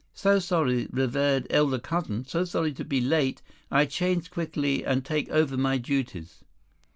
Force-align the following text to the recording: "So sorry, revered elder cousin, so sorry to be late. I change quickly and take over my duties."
"So 0.15 0.39
sorry, 0.39 0.87
revered 0.91 1.45
elder 1.51 1.77
cousin, 1.77 2.25
so 2.25 2.43
sorry 2.43 2.73
to 2.73 2.83
be 2.83 2.99
late. 3.01 3.43
I 3.69 3.85
change 3.85 4.31
quickly 4.31 4.83
and 4.83 5.05
take 5.05 5.29
over 5.29 5.57
my 5.57 5.77
duties." 5.77 6.43